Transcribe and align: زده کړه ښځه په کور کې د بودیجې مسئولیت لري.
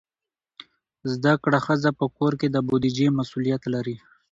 زده 1.11 1.33
کړه 1.43 1.59
ښځه 1.65 1.89
په 1.99 2.05
کور 2.17 2.33
کې 2.39 2.47
د 2.51 2.57
بودیجې 2.67 3.07
مسئولیت 3.19 3.63
لري. 3.73 3.95